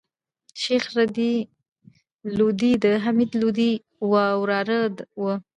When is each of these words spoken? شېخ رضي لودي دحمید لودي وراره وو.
شېخ 0.61 0.83
رضي 0.99 1.33
لودي 2.37 2.71
دحمید 2.83 3.31
لودي 3.41 3.71
وراره 4.11 4.79
وو. 5.21 5.31